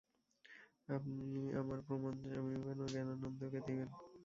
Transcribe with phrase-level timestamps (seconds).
[0.89, 1.25] আপনি
[1.59, 3.89] আমার প্রণাম জানিবেন ও জ্ঞানানন্দকে দিবেন।